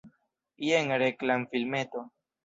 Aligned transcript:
Jen 0.69 0.87
reklamfilmeto. 1.03 2.03